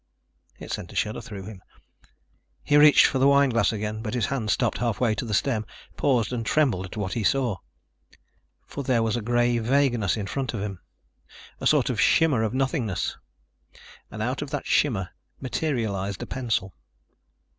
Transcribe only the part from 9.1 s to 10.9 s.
a gray vagueness in front of him,